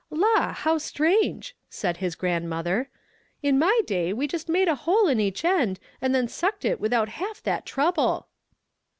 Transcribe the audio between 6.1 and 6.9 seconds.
then sucked it